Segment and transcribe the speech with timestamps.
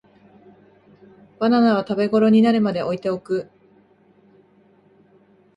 [1.37, 3.51] バナナは食べごろになるまで置いておく